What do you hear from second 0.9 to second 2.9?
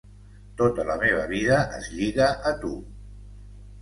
meva vida es lliga a tu.